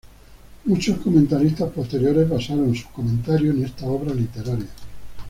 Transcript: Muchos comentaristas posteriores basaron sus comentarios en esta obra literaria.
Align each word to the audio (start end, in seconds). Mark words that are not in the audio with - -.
Muchos 0.65 0.97
comentaristas 0.97 1.69
posteriores 1.71 2.27
basaron 2.27 2.73
sus 2.73 2.87
comentarios 2.87 3.55
en 3.55 3.65
esta 3.65 3.85
obra 3.85 4.15
literaria. 4.15 4.65